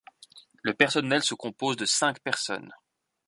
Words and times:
Le 0.63 0.73
personnel 0.73 1.21
se 1.21 1.35
compose 1.35 1.77
de 1.77 1.85
cinq 1.85 2.21
personnes. 2.21 2.73